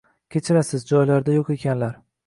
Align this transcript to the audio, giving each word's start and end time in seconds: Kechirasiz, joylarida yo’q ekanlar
Kechirasiz, 0.35 0.87
joylarida 0.93 1.37
yo’q 1.39 1.57
ekanlar 1.59 1.99